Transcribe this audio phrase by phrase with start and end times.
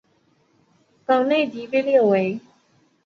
[1.05, 2.41] 港内的被列为。